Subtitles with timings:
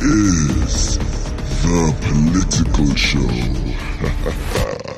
[0.00, 3.28] is the political show.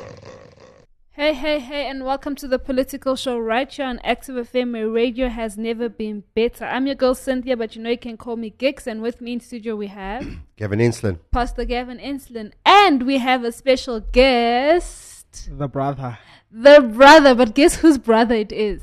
[1.13, 4.89] Hey, hey, hey, and welcome to the political show right here on Active FM, where
[4.89, 6.65] radio has never been better.
[6.65, 9.33] I'm your girl Cynthia, but you know you can call me Gix, and with me
[9.33, 10.25] in studio we have
[10.57, 11.19] Gavin Inslin.
[11.31, 16.17] Pastor Gavin Inslin, and we have a special guest, The brother.
[16.51, 17.35] the brother.
[17.35, 18.81] But guess whose brother it is?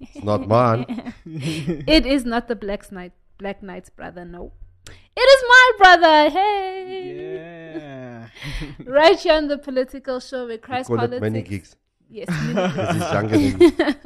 [0.00, 1.14] It's not mine.
[1.24, 4.24] it is not the Black Knight, Black Knight's brother.
[4.24, 4.50] No,
[5.16, 6.30] it is my brother.
[6.30, 8.28] Hey, Yeah.
[8.84, 11.20] right here on the political show with Christ Call it politics.
[11.22, 11.76] many gigs.
[12.08, 13.38] Yes, mini Because he's younger
[13.74, 13.96] than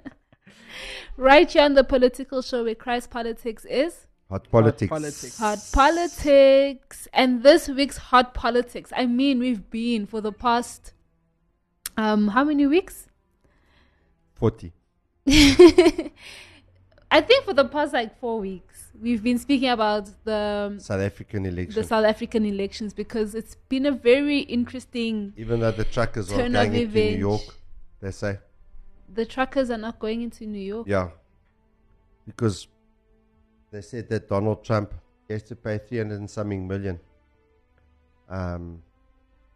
[1.17, 4.07] right here on the political show where Christ politics is.
[4.31, 4.89] Hot politics.
[4.91, 5.39] hot politics.
[5.39, 7.09] Hot politics.
[7.13, 10.93] And this week's hot politics, I mean, we've been for the past,
[11.97, 13.09] um, how many weeks?
[14.37, 14.73] 40.
[15.29, 18.70] I think for the past like four weeks,
[19.01, 21.75] we've been speaking about the South African election.
[21.75, 25.33] the South African elections because it's been a very interesting.
[25.37, 27.19] Even though the truckers are going into New.
[27.19, 27.43] York,
[28.01, 28.39] they say.
[29.13, 30.87] The truckers are not going into New York.
[30.89, 31.09] Yeah.
[32.27, 32.69] Because
[33.73, 34.95] they said that Donald Trump
[35.29, 37.01] has to pay 300 and something million.
[38.29, 38.83] Um,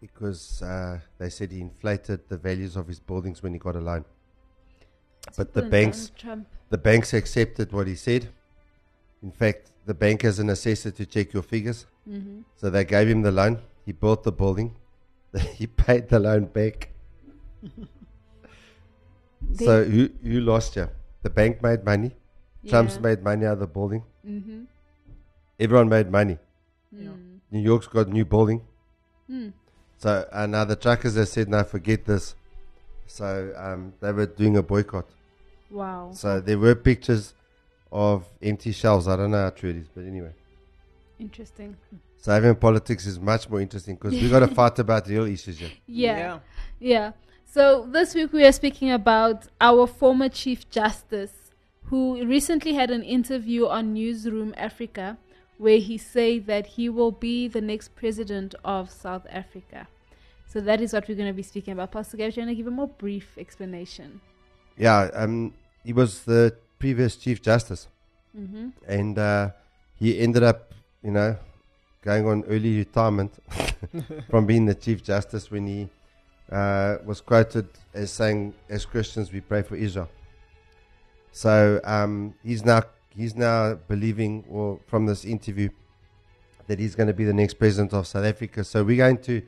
[0.00, 3.80] because uh, they said he inflated the values of his buildings when he got a
[3.80, 4.04] loan.
[5.36, 6.12] But the banks,
[6.68, 8.28] the banks accepted what he said.
[9.24, 11.86] In fact, the bank has an assessor to check your figures.
[12.06, 13.58] hmm So they gave him the loan.
[13.86, 14.74] He built the building.
[15.60, 16.90] he paid the loan back.
[19.64, 20.88] so who who lost you?
[21.22, 22.12] The bank made money.
[22.68, 24.02] Trump's made money out of the building.
[24.26, 24.60] Mm-hmm.
[25.60, 26.38] Everyone made money.
[26.94, 27.40] Mm.
[27.50, 28.62] New York's got a new building.
[29.30, 29.52] Mm.
[29.98, 32.34] So uh, now the truckers have said, no, forget this.
[33.06, 35.06] So um, they were doing a boycott.
[35.70, 36.10] Wow.
[36.14, 37.34] So there were pictures
[37.94, 39.06] of empty shelves.
[39.06, 40.32] I don't know how true it is, but anyway.
[41.20, 41.76] Interesting.
[42.16, 45.60] So having politics is much more interesting because we got to fight about real issues
[45.60, 45.70] here.
[45.86, 46.40] Yeah.
[46.80, 47.12] Yeah.
[47.46, 51.52] So this week we are speaking about our former Chief Justice
[51.84, 55.16] who recently had an interview on Newsroom Africa
[55.58, 59.86] where he said that he will be the next president of South Africa.
[60.48, 61.92] So that is what we're going to be speaking about.
[61.92, 64.20] Pastor Gary, do you want to give a more brief explanation?
[64.76, 65.54] Yeah, um,
[65.84, 67.88] he was the previous Chief Justice.
[68.36, 68.70] Mm-hmm.
[68.88, 69.50] and uh,
[69.94, 70.72] he ended up,
[71.04, 71.36] you know,
[72.02, 73.32] going on early retirement
[74.30, 75.88] from being the Chief Justice when he
[76.50, 80.08] uh, was quoted as saying, "As Christians, we pray for Israel."
[81.30, 85.68] So um, he's now he's now believing, or from this interview,
[86.66, 88.64] that he's going to be the next president of South Africa.
[88.64, 89.42] So we're going to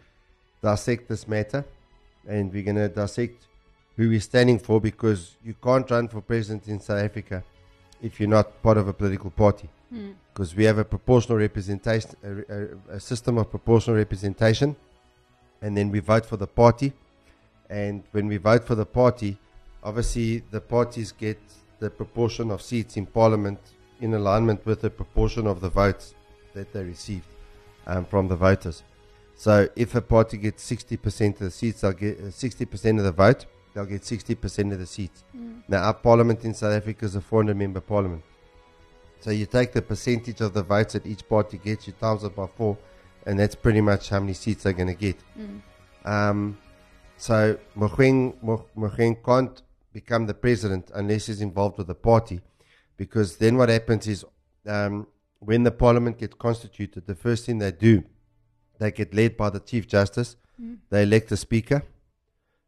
[0.62, 1.64] dissect this matter,
[2.28, 3.46] and we're going to dissect
[3.96, 7.42] who he's standing for because you can't run for president in South Africa
[8.02, 10.14] if you're not part of a political party Mm.
[10.32, 14.74] because we have a proportional representation, a, a, a system of proportional representation,
[15.62, 16.92] and then we vote for the party.
[17.70, 19.38] And when we vote for the party,
[19.84, 21.38] obviously the parties get
[21.78, 23.60] the proportion of seats in parliament
[24.00, 26.14] in alignment with the proportion of the votes
[26.54, 27.28] that they received
[27.86, 28.82] um, from the voters.
[29.36, 33.12] So if a party gets 60% of the seats, they'll get uh, 60% of the
[33.12, 33.46] vote,
[33.76, 35.22] they'll get 60% of the seats.
[35.36, 35.60] Mm.
[35.68, 38.22] Now, our parliament in South Africa is a 400 member parliament.
[39.20, 42.34] So you take the percentage of the votes that each party gets, you times it
[42.34, 42.78] by four,
[43.26, 45.18] and that's pretty much how many seats they're going to get.
[45.38, 45.60] Mm.
[46.10, 46.58] Um,
[47.18, 49.60] so Mogoeng Mo- Mogoeng can't
[49.92, 52.40] become the president unless he's involved with the party,
[52.96, 54.24] because then what happens is
[54.66, 55.06] um,
[55.40, 58.04] when the parliament gets constituted, the first thing they do,
[58.78, 60.36] they get led by the chief justice.
[60.58, 60.78] Mm.
[60.88, 61.82] They elect a speaker,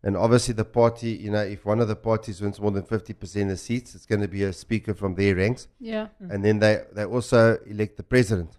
[0.02, 3.12] and obviously the party, you know, if one of the parties wins more than fifty
[3.12, 6.08] percent of the seats, it's going to be a speaker from their ranks Yeah.
[6.20, 8.56] and then they, they also elect the president.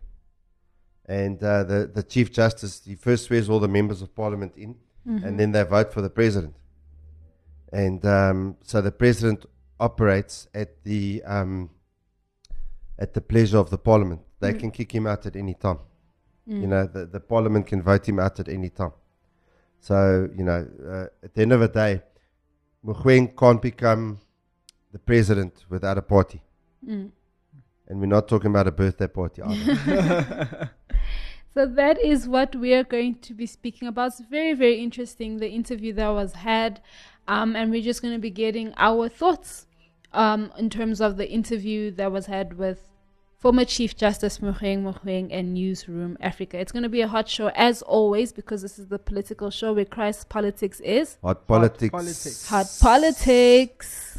[1.05, 4.75] And uh, the, the Chief Justice, he first swears all the members of Parliament in,
[5.07, 5.23] Mhm.
[5.25, 6.55] and then they vote for the president.
[7.71, 9.45] And um, so the president
[9.79, 11.69] operates at the, um,
[12.97, 14.21] at the pleasure of the Parliament.
[14.41, 14.59] They Mm.
[14.59, 15.79] can kick him out at any time.
[16.47, 16.61] Mm.
[16.61, 18.91] You know, the, the Parliament can vote him out at any time.
[19.79, 22.01] So, you know, uh, at the end of the day,
[22.85, 24.19] Mogoeng can't become
[24.91, 26.41] the president without a party.
[26.87, 27.11] Mm.
[27.87, 30.71] And we're not talking about a birthday party either.
[31.53, 34.11] So that is what we are going to be speaking about.
[34.11, 36.79] It's very, very interesting, the interview that was had.
[37.27, 39.65] Um, and we're just going to be getting our thoughts
[40.13, 42.88] um, in terms of the interview that was had with
[43.39, 46.59] former Chief Justice Mogoeng Mogoeng and Newsroom Africa.
[46.59, 49.73] It's going to be a hot show as always because this is the political show
[49.73, 51.17] where Christ politics is.
[51.23, 51.89] Hot politics.
[51.89, 52.49] politics.
[52.49, 54.15] Hot politics.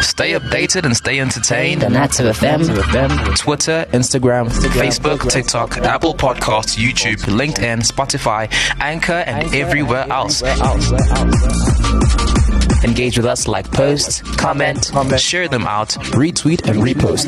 [0.00, 1.84] Stay updated and stay entertained.
[1.84, 3.36] on Active FM.
[3.38, 8.50] Twitter, Instagram, Facebook, TikTok, Apple Podcasts, YouTube, LinkedIn, Spotify,
[8.80, 10.42] Anchor, and everywhere else.
[12.82, 17.26] Engage with us, like posts, comment, share them out, retweet and repost.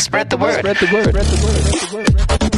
[0.00, 0.58] Spread the word.
[0.58, 1.16] Spread the word.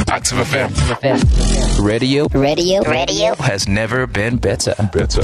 [0.09, 1.83] Active FM.
[1.85, 2.81] Radio Radio.
[2.83, 3.35] Radio.
[3.35, 4.75] has never been better.
[4.93, 5.21] Better.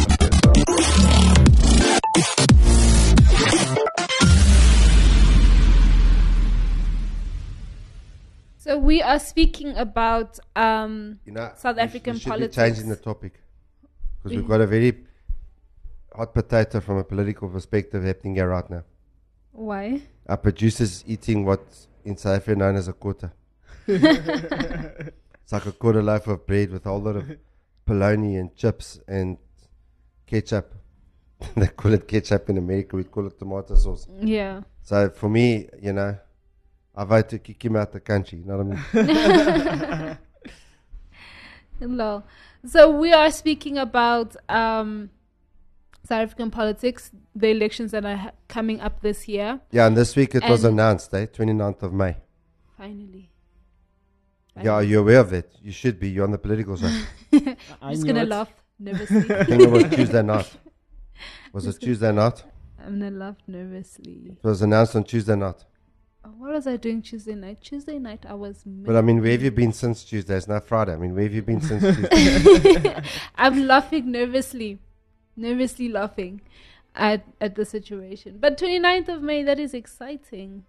[8.58, 12.56] So we are speaking about um, You know, South we- African we should politics.
[12.56, 13.34] Be changing the topic
[14.24, 14.92] because we've got a very
[16.16, 18.84] hot potato from a political perspective happening here right now.
[19.52, 20.02] Why?
[20.28, 23.34] Our producers eating what's in South Africa known as a quarter.
[23.88, 27.32] it's like a quarter loaf of bread with a whole lot of
[27.86, 29.38] bologna and chips and
[30.26, 30.74] ketchup.
[31.56, 32.96] they call it ketchup in America.
[32.96, 34.08] We call it tomato sauce.
[34.20, 34.62] Yeah.
[34.82, 36.18] So for me, you know,
[36.96, 38.40] I vote to kick him out the country.
[38.40, 40.18] You know what I
[41.80, 41.98] mean?
[41.98, 42.24] Lol.
[42.66, 45.10] So we are speaking about um,
[46.06, 49.60] South African politics, the elections that are ha- coming up this year.
[49.72, 51.26] Yeah, and this week it was announced, eh?
[51.26, 52.18] 29th of May.
[52.78, 53.32] Finally.
[54.62, 55.52] Yeah, are you aware of it?
[55.62, 56.10] You should be.
[56.10, 57.06] You're on the political side.
[57.82, 58.50] I'm just gonna laugh
[58.80, 59.18] nervously.
[59.36, 60.56] I think it was Tuesday night.
[61.52, 62.44] Was it Tuesday night?
[62.80, 64.38] I'm gonna laugh nervously.
[64.42, 65.66] It was announced on Tuesday night.
[66.24, 67.62] Oh, what was I doing Tuesday night?
[67.62, 68.64] Tuesday night I was.
[68.66, 70.38] But I mean, where have you been since Tuesday?
[70.38, 70.94] It's not Friday.
[70.94, 73.02] I mean, where have you been since Tuesday?
[73.36, 74.80] I'm laughing nervously,
[75.36, 76.42] nervously laughing
[76.96, 78.38] at at the situation.
[78.40, 80.66] But 29th of May, that is exciting.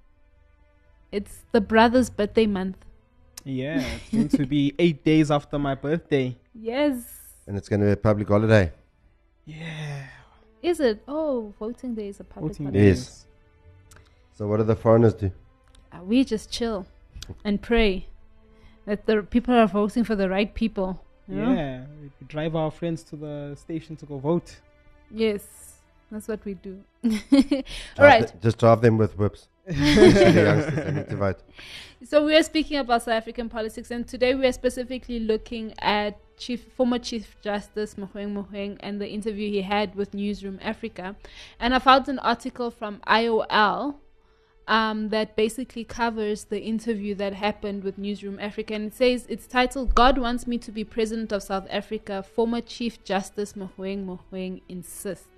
[1.13, 2.77] It's the brother's birthday month.
[3.45, 6.37] Yeah, it's going to be eight days after my birthday.
[6.55, 7.13] Yes.
[7.47, 8.73] and it's going to be a public holiday.
[9.45, 10.07] Yeah.
[10.63, 11.03] Is it?
[11.07, 12.89] Oh, voting day is a public Voting holiday.
[12.89, 13.27] Yes.
[14.33, 15.31] So what do the foreigners do?
[15.93, 16.87] Uh, we just chill
[17.45, 18.09] and pray
[18.85, 21.05] that the people are voting for the right people.
[21.28, 21.38] You?
[21.43, 21.84] Yeah.
[22.20, 24.56] We drive our friends to the station to go vote.
[25.11, 25.73] Yes.
[26.11, 26.81] That's what we do.
[27.05, 27.62] All Drive
[27.99, 28.26] right.
[28.28, 29.49] the- just drive them with whips.
[29.67, 31.40] Especially the youngsters, they need to vote.
[32.05, 36.17] So we are speaking about South African politics, and today we are specifically looking at
[36.38, 41.17] Chief, former Chief Justice Mogoeng Mogoeng and the interview he had with Newsroom Africa.
[41.58, 43.96] And I found an article from IOL
[44.69, 49.47] um, that basically covers the interview that happened with Newsroom Africa, and it says it's
[49.47, 54.63] titled "God wants me to be president of South Africa." Former Chief Justice Mogoeng Mogoeng
[54.69, 55.29] insists.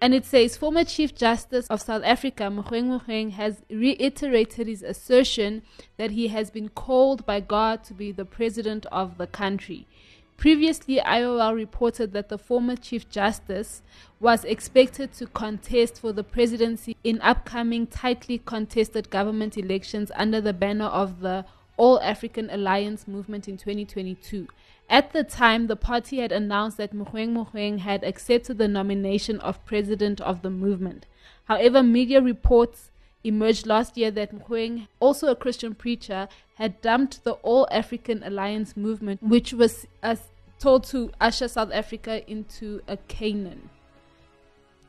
[0.00, 5.62] And it says former Chief Justice of South Africa, Mogoeng Mogoeng, has reiterated his assertion
[5.96, 9.86] that he has been called by God to be the president of the country.
[10.36, 13.82] Previously, IOL reported that the former Chief Justice
[14.20, 20.52] was expected to contest for the presidency in upcoming tightly contested government elections under the
[20.52, 21.44] banner of the
[21.76, 24.48] All African Alliance movement in 2022.
[24.90, 29.64] At the time, the party had announced that Mogoeng Mogoeng had accepted the nomination of
[29.64, 31.06] president of the movement.
[31.44, 32.90] However, media reports
[33.24, 38.76] emerged last year that Mogoeng, also a Christian preacher, had dumped the All African Alliance
[38.76, 40.16] movement, which was uh,
[40.58, 43.70] told to usher South Africa into a Canaan.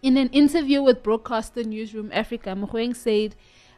[0.04, 3.36] In an interview with broadcaster Newsroom Africa, Mogoeng said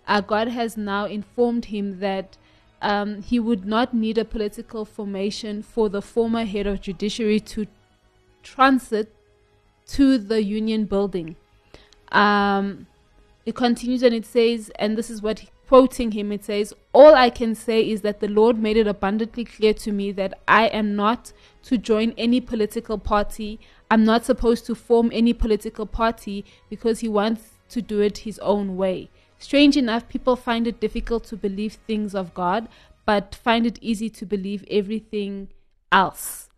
[0.08, 2.38] uh, God has now informed him that
[2.82, 7.68] um, he would not need a political formation for the former head of judiciary to
[8.44, 9.14] transit
[9.88, 11.36] to the union building.
[12.12, 12.88] Um,
[13.48, 17.30] it continues and it says, and this is what quoting him, it says, All I
[17.30, 20.98] can say is that the Lord made it abundantly clear to me that I am
[20.98, 21.32] not
[21.64, 23.58] to join any political party.
[23.90, 28.38] I'm not supposed to form any political party because he wants to do it his
[28.40, 29.10] own way.
[29.40, 32.68] Strange enough, people find it difficult to believe things of God,
[33.06, 35.48] but find it easy to believe everything
[35.90, 36.50] else.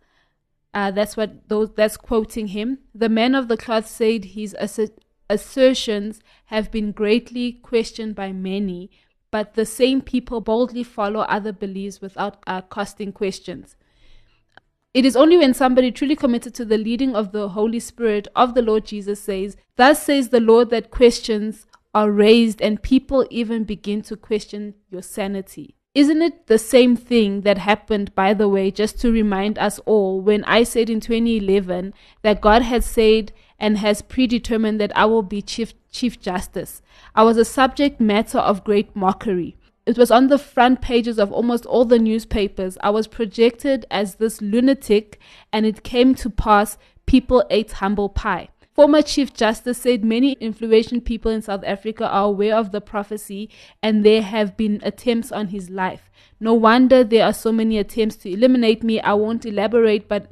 [0.74, 1.70] Uh, that's what those.
[1.70, 2.78] That's quoting him.
[2.92, 4.90] The man of the cloth said his asser-
[5.30, 8.90] assertions have been greatly questioned by many,
[9.30, 13.76] but the same people boldly follow other beliefs without uh, casting questions.
[14.92, 18.54] It is only when somebody truly committed to the leading of the Holy Spirit of
[18.54, 23.62] the Lord Jesus says, Thus says the Lord, that questions are raised and people even
[23.62, 25.76] begin to question your sanity.
[25.94, 30.20] Isn't it the same thing that happened, by the way, just to remind us all,
[30.20, 35.22] when I said in 2011 that God had said and has predetermined that I will
[35.22, 36.82] be Chief, Chief Justice?
[37.14, 39.56] I was a subject matter of great mockery.
[39.86, 42.78] It was on the front pages of almost all the newspapers.
[42.82, 45.20] I was projected as this lunatic,
[45.52, 48.48] and it came to pass people ate humble pie.
[48.72, 53.50] Former Chief Justice said many influential people in South Africa are aware of the prophecy
[53.82, 56.08] and there have been attempts on his life.
[56.38, 59.00] No wonder there are so many attempts to eliminate me.
[59.00, 60.30] I won't elaborate, but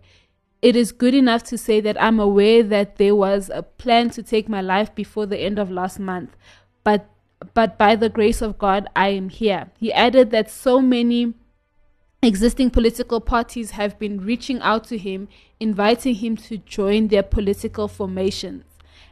[0.60, 4.22] it is good enough to say that I'm aware that there was a plan to
[4.22, 6.36] take my life before the end of last month.
[6.84, 7.08] But
[7.54, 9.70] but by the grace of God, I am here.
[9.78, 11.34] He added that so many
[12.20, 15.28] existing political parties have been reaching out to him,
[15.60, 18.64] inviting him to join their political formations.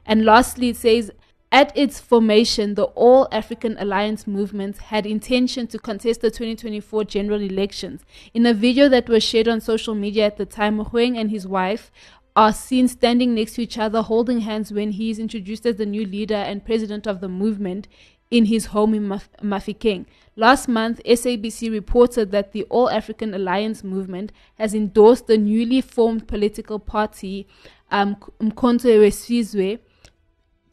[0.05, 1.12] And lastly, it says,
[1.53, 7.41] at its formation, the All African Alliance movement had intention to contest the 2024 general
[7.41, 8.03] elections.
[8.35, 11.47] In a video that was shared on social media at the time, Mogoeng and his
[11.47, 11.93] wife
[12.35, 15.87] are seen standing next to each other, holding hands when he is introduced as the
[15.87, 17.88] new leader and president of the movement
[18.31, 20.05] in his home in Maf- Mafikeng.
[20.35, 26.26] Last month, SABC reported that the All African Alliance movement has endorsed the newly formed
[26.26, 27.47] political party
[27.91, 29.79] um, Mkhonto Wesizwe,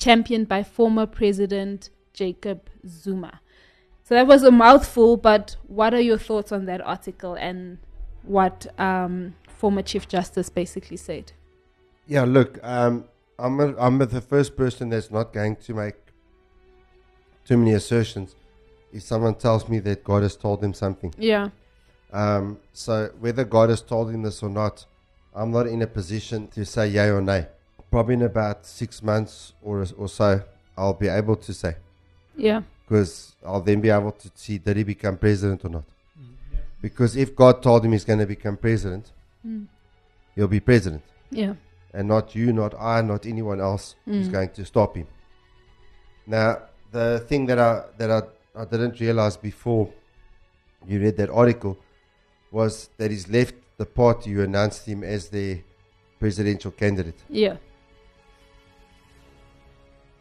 [0.04, 3.40] championed by former President Jacob Zuma.
[4.04, 7.78] So that was a mouthful, but what are your thoughts on that article and
[8.24, 11.32] what um, former Chief Justice basically said?
[12.06, 13.06] Yeah, look, um,
[13.40, 15.96] I'm a, I'm the first person that's not going to make
[17.46, 18.36] too many assertions.
[18.92, 21.50] If someone tells me that God has told them something, Yeah.
[22.12, 24.86] um, so whether God has told him this or not,
[25.34, 27.48] I'm not in a position to say yay or nay.
[27.94, 30.42] Probably in about six months or or so,
[30.76, 31.74] I'll be able to say
[32.36, 32.62] Yeah.
[32.84, 35.84] because I'll then be able to see did he become president or not.
[36.82, 39.06] Because if God told him he's going to become president,
[39.46, 39.68] Mm.
[40.36, 41.04] he'll be president.
[41.30, 41.54] Yeah.
[41.98, 44.32] and not you, not I, not anyone else is Mm.
[44.32, 45.08] going to stop him.
[46.26, 46.50] Now,
[46.92, 48.20] the thing that I that I,
[48.62, 49.86] I didn't realize before
[50.90, 51.74] you read that article
[52.52, 55.48] was that he's left the party who announced him as the
[56.20, 57.20] presidential candidate.
[57.30, 57.58] Yeah.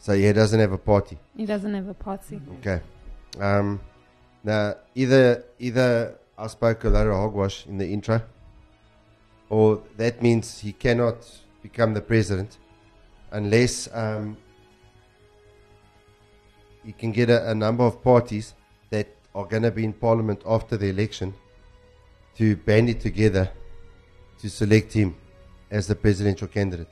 [0.03, 1.17] So he doesn't have a party.
[1.37, 2.41] He doesn't have a party.
[2.59, 2.81] Okay.
[3.39, 3.81] Um,
[4.43, 8.21] now, either either I spoke a lot of hogwash in the intro,
[9.49, 11.19] or that means he cannot
[11.63, 12.59] become the president
[13.31, 14.37] unless um,
[16.85, 18.55] he can get a, a number of parties
[18.91, 19.07] that
[19.37, 21.33] are going to be in parliament after the election
[22.35, 23.49] to band it together
[24.41, 25.15] to select him
[25.71, 26.89] as the presidential candidate.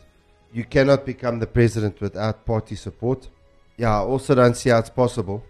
[0.53, 3.29] You cannot become the president without party support.
[3.77, 5.45] Yeah, I also don't see how it's possible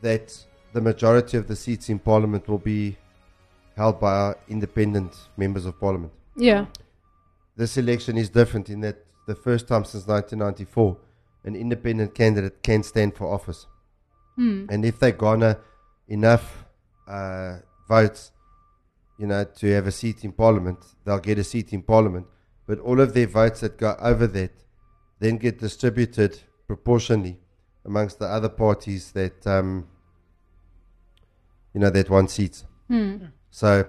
[0.00, 0.36] that
[0.72, 2.96] the majority of the seats in parliament will be
[3.76, 6.12] held by independent members of parliament.
[6.36, 6.66] Yeah.
[7.56, 10.96] This election is different in that the first time since 1994,
[11.44, 13.66] an independent candidate can stand for office.
[14.36, 14.66] Hmm.
[14.68, 15.58] And if they garner
[16.08, 16.64] enough
[17.06, 18.32] uh, votes,
[19.18, 22.26] you know, to have a seat in parliament, they'll get a seat in parliament.
[22.66, 24.52] But all of their votes that go over that
[25.20, 27.38] then get distributed proportionally
[27.84, 29.86] amongst the other parties that, um,
[31.72, 32.64] you know, that won seats.
[32.88, 33.26] Hmm.
[33.50, 33.86] So,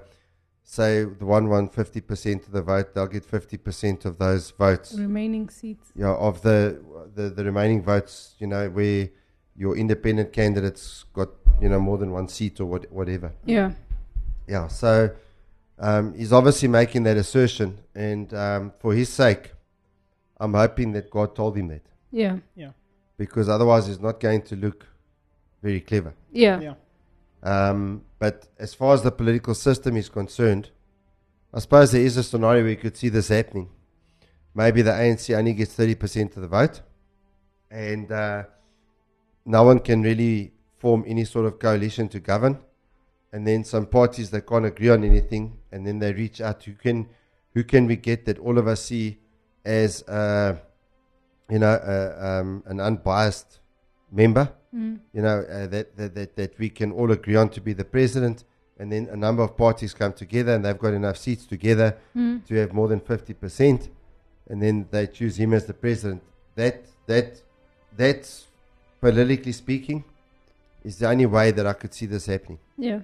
[0.64, 4.94] say the one won 50% of the vote, they'll get 50% of those votes.
[4.94, 5.92] Remaining seats.
[5.96, 6.82] Yeah, of the,
[7.16, 9.10] the the remaining votes, you know, where
[9.56, 11.30] your independent candidates got,
[11.62, 13.32] you know, more than one seat or what, whatever.
[13.46, 13.72] Yeah.
[14.48, 15.12] Yeah, so
[15.80, 19.52] um, he's obviously making that assertion, and um, for his sake,
[20.40, 22.38] I'm hoping that God told him that, Yeah.
[22.56, 22.72] Yeah.
[23.18, 24.86] because otherwise, he's not going to look
[25.62, 26.14] very clever.
[26.32, 26.60] Yeah.
[26.60, 26.74] Yeah.
[27.44, 30.70] Um, but as far as the political system is concerned,
[31.54, 33.70] I suppose there is a scenario where you could see this happening.
[34.54, 36.82] Maybe the ANC only gets 30% of the vote,
[37.70, 38.44] and uh,
[39.46, 42.60] no one can really form any sort of coalition to govern.
[43.36, 46.64] And then some parties that can't agree on anything, and then they reach out.
[46.64, 47.10] Who can,
[47.54, 49.18] who can we get that all of us see
[49.66, 50.56] as, uh,
[51.50, 53.60] you know, uh, um, an unbiased
[54.10, 54.54] member?
[54.74, 55.00] Mm.
[55.12, 57.84] you know, uh, that, that, that, that we can all agree on to be the
[57.84, 58.46] president.
[58.80, 62.46] And then a number of parties come together and they've got enough seats together Mm.
[62.48, 63.90] to have more than 50%.
[64.50, 66.24] And then they choose him as the president.
[66.56, 67.42] That, that,
[67.98, 68.48] that's
[69.02, 70.06] politically speaking,
[70.86, 72.60] is the only way that I could see this happening.
[72.78, 73.00] Yeah.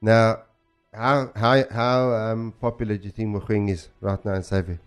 [0.00, 0.42] Now,
[0.94, 4.78] how, how, how um, popular do you think Mogoeng is right now in Savia?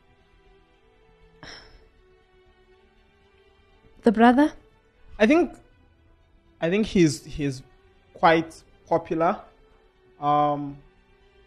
[4.04, 4.54] The brother?
[5.20, 5.54] I think,
[6.60, 7.62] I think he's he's
[8.14, 9.40] quite popular.
[10.20, 10.78] Um,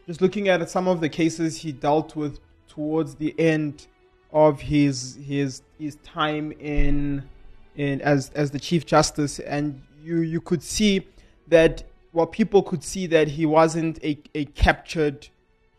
[0.06, 3.87] just looking at some of the cases he dealt with towards the end
[4.33, 7.28] of his his his time in
[7.76, 11.07] in as as the chief justice, and you you could see
[11.49, 11.83] that
[12.13, 15.29] well people could see that he wasn't a a captured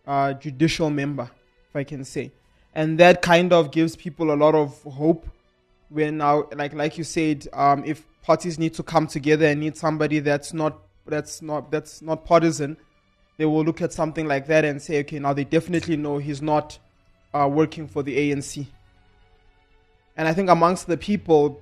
[0.05, 1.29] uh, judicial member,
[1.69, 2.31] if I can say,
[2.75, 5.27] and that kind of gives people a lot of hope
[5.89, 9.77] when now like like you said um, if parties need to come together and need
[9.77, 12.75] somebody that's not that's not that's not partisan
[13.37, 16.41] they will look at something like that and say okay now they definitely know he's
[16.41, 16.77] not
[17.33, 18.65] uh, working for the ANC
[20.17, 21.61] and I think amongst the people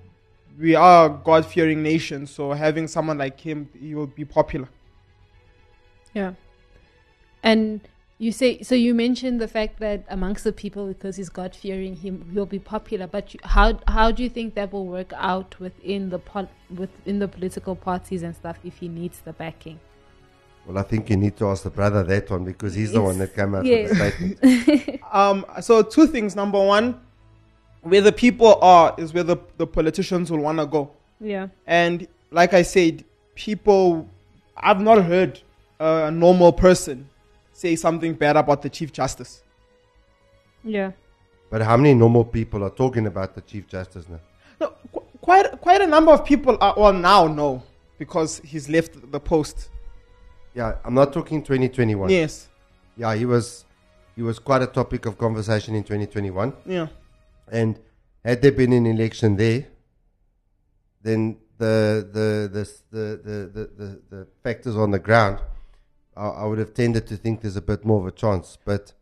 [0.59, 4.67] we are a God-fearing nation so having someone like him he will be popular
[6.13, 6.33] Yeah.
[7.43, 7.81] And
[8.17, 8.73] you say so.
[8.75, 12.45] You mentioned the fact that amongst the people, because he's God fearing, him he will
[12.45, 13.07] be popular.
[13.07, 17.19] But you, how how do you think that will work out within the pol- within
[17.19, 19.79] the political parties and stuff if he needs the backing?
[20.65, 23.17] Well, I think you need to ask the brother that one because he's the one
[23.19, 23.89] that came out Yes.
[23.89, 25.01] with the statement.
[25.13, 26.99] um, so two things number one
[27.85, 31.47] where the people are is where the, the politicians will want to go Yeah.
[31.67, 33.03] And like I said,
[33.35, 34.09] people,
[34.57, 35.39] I've not heard
[35.79, 37.07] a normal person
[37.53, 39.43] say something bad about the Chief Justice.
[40.63, 40.91] Yeah.
[41.49, 44.19] But how many normal people are talking about the Chief Justice now?
[44.59, 47.63] No, qu- quite, quite a number of people are, well, now know
[47.97, 49.69] because he's left the post.
[50.53, 52.09] Yeah, I'm not talking 2021.
[52.09, 52.47] Yes.
[52.97, 53.65] Yeah, he was
[54.15, 56.53] he was quite a topic of conversation in 2021.
[56.65, 56.87] Yeah.
[57.51, 57.79] And
[58.23, 59.67] had there been an election there,
[61.01, 65.39] then the the the the the, the, the, the factors on the ground,
[66.17, 68.57] I, I would have tended to think there's a bit more of a chance.
[68.65, 68.93] But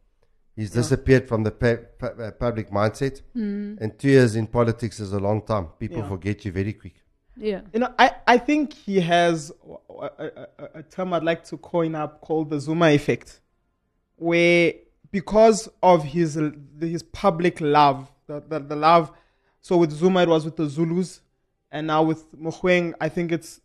[0.56, 0.82] he's Yeah.
[0.82, 3.78] disappeared from the pu- pu- uh, public mindset, Mm.
[3.82, 5.68] and two years in politics is a long time.
[5.80, 6.10] People Yeah.
[6.10, 6.96] forget you very quick.
[7.36, 7.62] Yeah.
[7.74, 9.52] You know, I, I think he has
[9.90, 10.28] a, a,
[10.60, 13.40] a- a term I'd like to coin up called the Zuma effect,
[14.18, 14.74] where
[15.12, 16.40] because of his
[16.80, 19.12] his public love, the, the, the love,
[19.62, 21.22] so with Zuma it was with the Zulus,
[21.72, 23.62] and now with Mogoeng, I think it's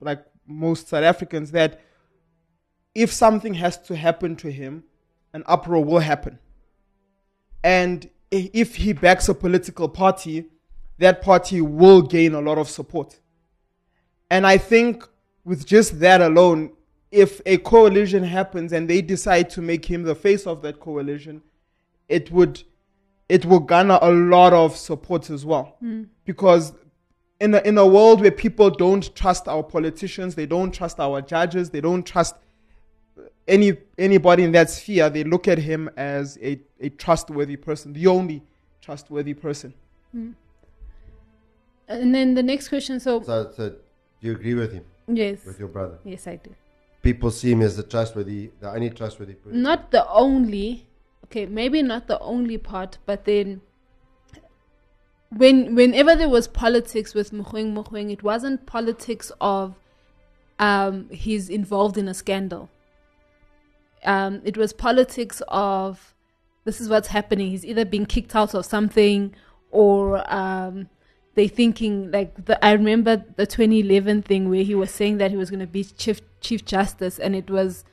[0.00, 1.80] like most South Africans that
[2.94, 4.84] if something has to happen to him,
[5.32, 6.38] an uproar will happen.
[7.62, 10.46] And if he backs a political party,
[10.98, 13.20] that party will gain a lot of support.
[14.30, 15.06] And I think
[15.44, 16.72] with just that alone,
[17.10, 21.42] if a coalition happens and they decide to make him the face of that coalition,
[22.08, 22.62] it would
[23.30, 25.76] it will garner a lot of support as well.
[25.82, 26.08] Mm.
[26.24, 26.72] Because
[27.40, 31.22] in a, in a world where people don't trust our politicians, they don't trust our
[31.22, 32.34] judges, they don't trust
[33.46, 38.06] any anybody in that sphere, they look at him as a, a trustworthy person, the
[38.08, 38.42] only
[38.80, 39.72] trustworthy person.
[40.14, 40.34] Mm.
[41.88, 42.98] And then the next question.
[42.98, 43.76] So, So, so do
[44.20, 44.84] you agree with him?
[45.06, 45.44] yes.
[45.44, 45.98] With your brother?
[46.04, 46.54] Yes, I do.
[47.02, 49.62] People see him as the trustworthy, the only trustworthy person.
[49.62, 50.89] Not the only.
[51.30, 53.60] Okay, maybe not the only part, but then
[55.30, 59.76] when whenever there was politics with Mogoeng Mogoeng, it wasn't politics of
[60.58, 62.68] um, he's involved in a scandal.
[64.04, 66.14] Um, it was politics of
[66.64, 67.50] this is what's happening.
[67.50, 69.32] He's either being kicked out of something
[69.70, 70.88] or um,
[71.34, 75.36] they thinking like the, I remember the 2011 thing where he was saying that he
[75.36, 77.84] was going to be chief chief justice, and it was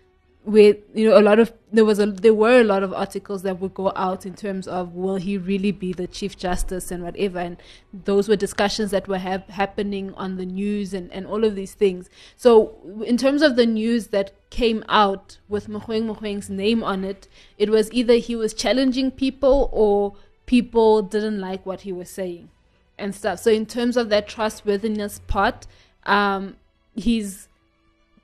[0.47, 3.41] where you know a lot of there was a there were a lot of articles
[3.41, 7.03] that would go out in terms of will he really be the chief justice and
[7.03, 7.37] whatever.
[7.39, 7.57] And
[7.91, 11.73] those were discussions that were hap happening on the news and and all of these
[11.73, 12.09] things.
[12.37, 17.27] So in terms of the news that came out with Mogoeng Mogoeng's name on it
[17.57, 22.49] it was either he was challenging people or people didn't like what he was saying
[22.97, 23.39] and stuff.
[23.39, 25.67] So in terms of that trustworthiness part
[26.05, 26.55] um
[26.95, 27.49] he's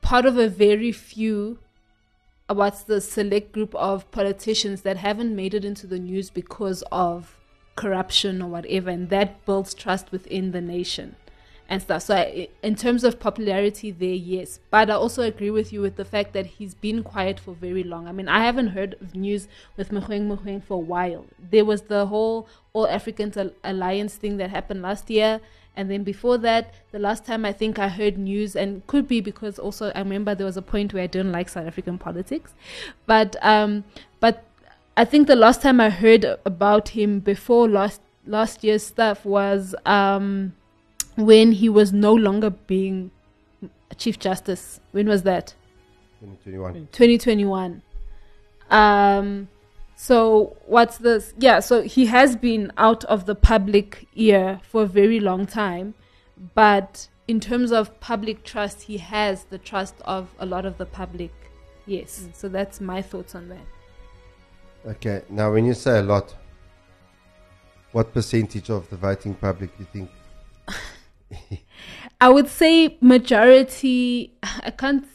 [0.02, 1.60] part of a very few
[2.48, 7.40] what's the select group of politicians that haven't made it into the news because of
[7.76, 11.16] corruption or whatever, and that builds trust within the nation
[11.70, 12.04] and stuff.
[12.04, 15.96] So, I, in terms of popularity, there, yes, but I also agree with you with
[15.96, 18.08] the fact that he's been quiet for very long.
[18.08, 21.26] I mean, I haven't heard of news with Mogoeng Mogoeng for a while.
[21.40, 25.40] There was the whole All Africans Alliance thing that happened last year.
[25.76, 29.22] And then before that, the last time I think I heard news, and could be
[29.22, 32.54] because also I remember there was a point where I didn't like South African politics,
[33.08, 33.84] but um,
[34.20, 34.44] but
[34.96, 39.74] I think the last time I heard about him before last last year's stuff was
[39.86, 40.54] um,
[41.16, 43.10] when he was no longer being
[43.98, 44.80] chief justice.
[44.92, 45.56] When was that?
[46.20, 46.74] 2021.
[46.92, 47.82] 2021.
[48.70, 49.50] Um,
[50.04, 51.34] so what's this?
[51.38, 55.94] Yeah, so he has been out of the public ear for a very long time.
[56.56, 60.86] but in terms of public trust, he has the trust of a lot of the
[60.86, 61.32] public.
[61.86, 62.26] Yes.
[62.26, 62.36] Mm.
[62.36, 63.66] So that's my thoughts on that.
[64.86, 66.36] Okay, now when you say a lot,
[67.94, 70.08] what percentage of the voting public do you
[70.68, 71.62] think?
[72.20, 74.34] I would say majority.
[74.44, 75.06] I can't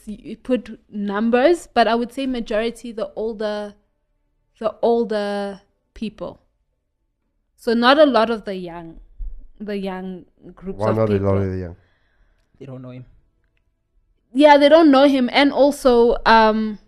[0.41, 3.75] put numbers, but I would say majority the older,
[4.59, 5.61] the older
[5.93, 6.41] people.
[7.55, 8.99] So not a lot of the young,
[9.59, 11.75] the young groups Why of not a lot of the young?
[12.59, 13.05] They don't know him.
[14.33, 16.79] yeah, they don't know him, and also um,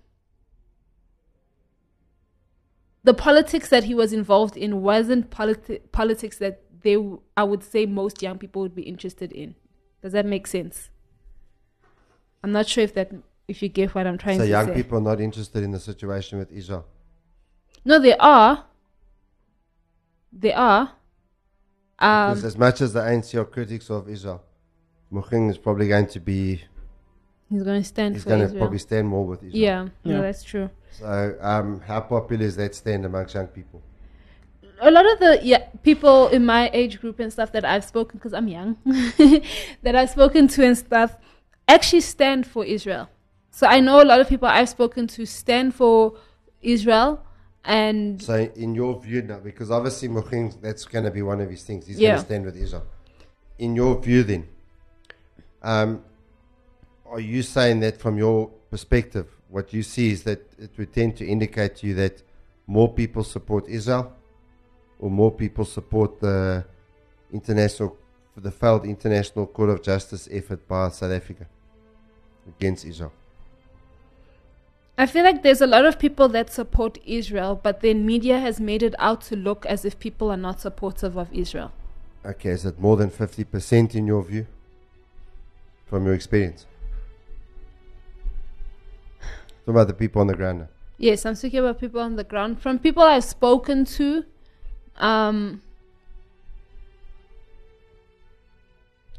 [3.04, 7.64] the politics that he was involved in wasn't politi- politics that they, w- I would
[7.64, 9.56] say, most young people would be interested in.
[10.02, 10.90] Does that make sense?
[12.44, 13.12] I'm not sure if that,
[13.48, 14.52] if you get what I'm trying So to say.
[14.52, 16.86] So young people are not interested in the situation with Israel.
[17.84, 18.66] No, they are.
[20.32, 20.92] They are.
[22.00, 24.44] Um, Because as much as the ANC are critics of Israel,
[25.12, 26.64] Mogoeng is probably going to be,
[27.50, 29.62] he's going to stand he's going to probably stand more with Israel.
[29.62, 30.22] yeah, no, Yeah.
[30.22, 30.70] that's true.
[30.92, 33.82] So um, how popular is that stand amongst young people?
[34.84, 38.18] a lot of the yeah, people in my age group and stuff that I've spoken
[38.18, 38.78] because I'm young
[39.84, 41.18] that I've spoken to and stuff
[41.68, 43.08] actually stand for Israel.
[43.52, 46.18] So I know a lot of people I've spoken to stand for
[46.64, 47.24] Israel
[47.64, 51.50] and So in your view now, because obviously Mogoeng, that's going to be one of
[51.50, 51.88] his things.
[51.88, 52.12] He's Yeah.
[52.12, 52.86] going to stand with Israel.
[53.60, 54.48] In your view then,
[55.62, 56.04] um,
[57.06, 61.18] are you saying that from your perspective, what you see is that it would tend
[61.18, 62.24] to indicate to you that
[62.68, 64.14] more people support Israel
[64.98, 66.64] or more people support the
[67.32, 67.98] international,
[68.38, 71.46] the failed international court of justice effort by South Africa
[72.48, 73.12] against Israel?
[75.02, 78.60] I feel like there's a lot of people that support Israel, but then media has
[78.60, 81.72] made it out to look as if people are not supportive of Israel.
[82.24, 84.46] Okay, is it more than 50% in your view?
[85.88, 86.68] From your experience?
[89.62, 90.68] Talking about the people on the ground now.
[91.00, 92.62] Yes, I'm speaking about people on the ground.
[92.62, 94.24] From people I've spoken to,
[94.98, 95.64] um,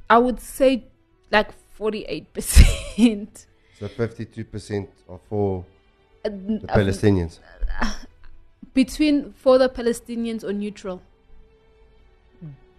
[0.09, 0.85] I would say
[1.33, 3.47] like 48%.
[3.81, 5.65] So 52% are for
[6.23, 7.39] the Palestinians.
[8.75, 11.03] Between for the Palestinians or neutral.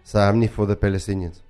[0.02, 1.40] So how many for the Palestinians?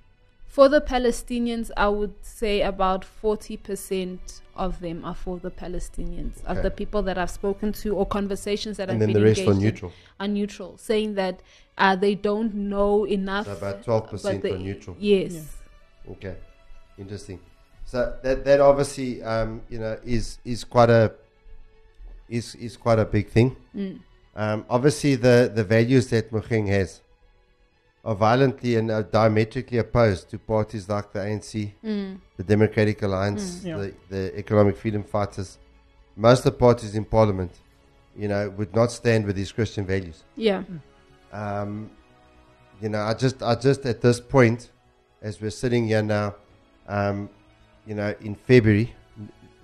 [0.47, 6.63] For the Palestinians, I would say about 40% of them are for the Palestinians, of
[6.63, 9.41] the people that I've spoken to or conversations that And I've then been the rest
[9.41, 9.93] are engaged neutral.
[10.17, 11.41] are neutral, saying that
[11.77, 13.47] uh, they don't know enough.
[13.47, 14.95] So about 12% but are neutral.
[14.97, 15.57] Yes.
[16.09, 16.35] Okay,
[16.97, 17.41] interesting.
[17.83, 21.13] So that that obviously um, you know is is quite a
[22.29, 23.55] is is quite a big thing.
[23.75, 23.99] Mm.
[24.35, 27.01] Um, obviously, the the values that Mogoeng has
[28.03, 32.19] are violently and are diametrically opposed to parties like the ANC, Mm.
[32.37, 33.65] the Democratic Alliance, Mm.
[33.67, 33.77] Yeah.
[33.77, 35.57] the the Economic Freedom Fighters.
[36.15, 37.51] Most of the parties in Parliament,
[38.15, 40.23] you know, would not stand with these Christian values.
[40.37, 40.63] Yeah.
[41.33, 41.89] Um,
[42.81, 44.71] you know, I just, I just at this point,
[45.21, 46.35] as we're sitting here now,
[46.87, 47.29] um,
[47.85, 48.93] you know, in February,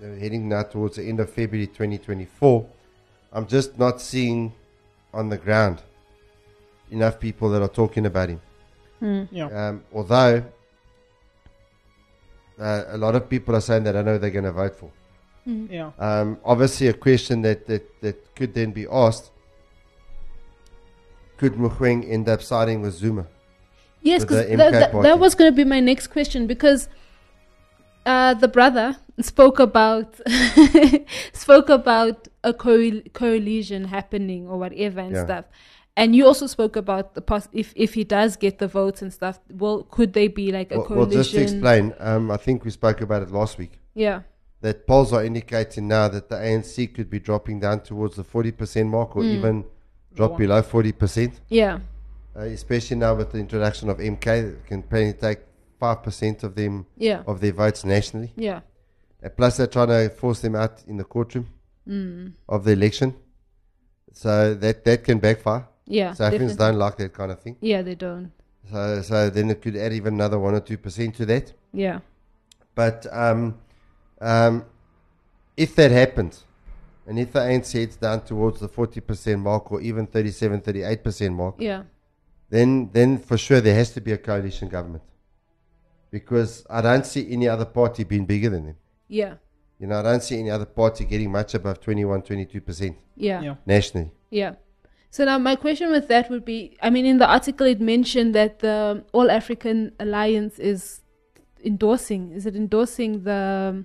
[0.02, 2.66] uh, heading now towards the end of February 2024,
[3.32, 4.52] I'm just not seeing
[5.14, 5.82] on the ground
[6.90, 8.40] enough people that are talking about him.
[9.00, 9.28] Mm.
[9.30, 9.46] Yeah.
[9.46, 10.44] Um, although
[12.58, 14.90] uh, a lot of people are saying that I know they're going to vote for.
[15.46, 15.70] Mm.
[15.70, 15.90] Yeah.
[15.98, 19.30] Um, obviously, a question that, that, that could then be asked
[21.42, 23.26] could Mogoeng end up siding with Zuma?
[24.00, 26.88] Yes, because that, that, that was going to be my next question because
[28.06, 30.20] uh, the brother spoke about
[31.32, 35.24] spoke about a coal- coalition happening or whatever and Yeah.
[35.24, 35.44] stuff.
[35.96, 39.12] And you also spoke about the pos- if if he does get the votes and
[39.12, 39.40] stuff.
[39.50, 42.70] Well, could they be like a Well, well, just to explain, um, I think we
[42.70, 43.78] spoke about it last week.
[43.94, 44.22] Yeah.
[44.62, 48.88] That polls are indicating now that the ANC could be dropping down towards the 40%
[48.88, 49.36] mark or Mm.
[49.38, 49.64] even
[50.14, 51.80] drop below 40%, Yeah.
[52.36, 55.12] uh, especially now with the introduction of MK, can probably
[55.82, 57.22] take 5% of them Yeah.
[57.26, 58.32] of their votes nationally.
[58.36, 58.60] Yeah.
[59.24, 61.46] Uh, plus, they're trying to force them out in the courtroom
[61.88, 62.32] Mm.
[62.48, 63.14] of the election.
[64.12, 65.66] So that, that can backfire.
[65.86, 66.12] Yeah.
[66.14, 67.56] South Africans don't like that kind of thing.
[67.60, 68.30] Yeah, they don't.
[68.70, 71.52] So, so then it could add even another 1 or 2% to that.
[71.72, 72.00] Yeah.
[72.74, 73.58] But um,
[74.20, 74.64] um,
[75.56, 76.44] if that happens,
[77.06, 81.56] and if the ANC heads down towards the 40% mark or even 37, 38% mark,
[81.58, 81.82] Yeah.
[82.50, 85.02] then, then for sure there has to be a coalition government.
[86.12, 88.76] Because I don't see any other party being bigger than them.
[89.08, 89.34] Yeah.
[89.80, 93.40] You know, I don't see any other party getting much above 21, 22% Yeah.
[93.42, 93.54] Yeah.
[93.66, 94.12] nationally.
[94.30, 94.52] Yeah.
[95.10, 98.34] So now my question with that would be I mean in the article it mentioned
[98.34, 101.00] that the All African Alliance is
[101.64, 102.32] endorsing.
[102.32, 103.84] Is it endorsing the?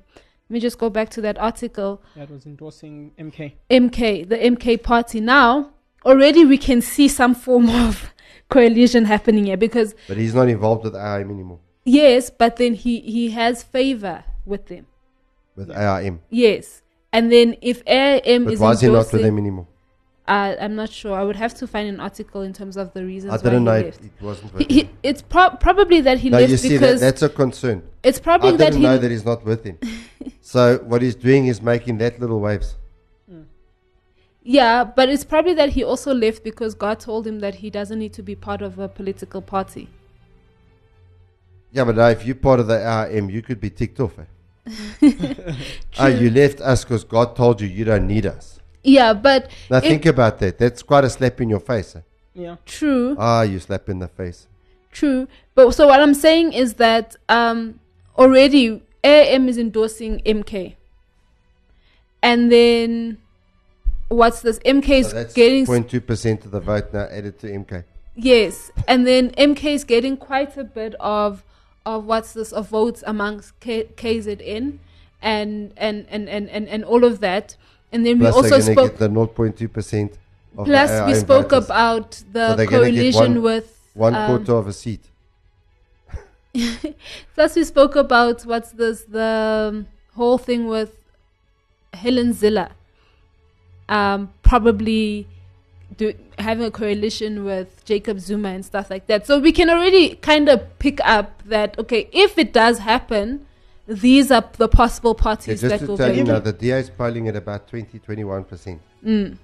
[0.50, 2.02] Let me just go back to that article.
[2.16, 3.54] That was endorsing MK.
[3.70, 5.20] MK, the MK party.
[5.20, 5.72] Now,
[6.06, 8.14] already we can see some form of
[8.50, 11.60] coalition happening here because But he's not involved with AIM anymore.
[11.88, 14.86] Yes, but then he he has favor with them.
[15.56, 16.20] With AIM.
[16.30, 19.68] Yes, and then if AIM But is why is he not with them anymore?
[20.28, 21.14] Uh, I'm not sure.
[21.18, 23.32] I would have to find an article in terms of the reasons.
[23.34, 24.04] I didn't know why he it, left.
[24.04, 24.90] it wasn't with he, him.
[25.02, 27.82] it's pro- probably that he No, left you see, that, because that's a concern.
[28.04, 28.84] it's probably I didn't he.
[28.84, 29.78] know that he's not with him.
[30.42, 32.76] so what he's doing is making that little waves.
[34.44, 38.00] Yeah, but it's probably that he also left because God told him that he doesn't
[38.00, 39.90] need to be part of a political party.
[41.72, 42.78] Yeah, but now if you're part of the
[43.12, 44.14] AIM, you could be ticked off.
[44.20, 44.24] Eh?
[46.00, 48.60] Ah, you left us because God told you you don't need us.
[48.84, 50.58] Yeah, but Now think about that.
[50.60, 51.96] That's quite a slap in your face.
[51.96, 52.02] Eh?
[52.34, 52.58] Yeah.
[52.66, 54.48] true, Ah, you slap in the face.
[54.92, 55.28] true.
[55.56, 57.80] But so what I'm saying is that um,
[58.18, 60.76] already AM is endorsing MK,
[62.22, 63.18] and then
[64.10, 64.60] what's this?
[64.60, 67.84] MK is So getting 0.2% of the vote now added to MK.
[68.16, 71.44] Yes, and then MK is getting quite a bit of
[71.88, 74.78] of what's this of votes amongst K- KZN
[75.22, 77.56] and and, and, and, and and all of that.
[77.92, 78.98] And then Plus we also they're going to spoke.
[78.98, 80.12] the 0.2%
[80.66, 84.74] Plus, the we spoke about the get coalition one- with One um, quarter of a
[84.74, 85.02] seat.
[87.36, 89.32] Plus, we spoke about what's this the
[89.72, 90.92] um, whole thing with
[91.94, 92.70] Helen Zille,
[93.90, 95.28] um, probably
[95.98, 99.26] do, having a coalition with Jacob Zuma and stuff like that.
[99.28, 103.46] So we can already kind of pick up that okay, if it does happen,
[103.88, 106.44] these are the possible Yeah, parties just that to will tell you get now, in.
[106.44, 108.80] the DA is polling at about 20, 21%.
[109.06, 109.38] Mm.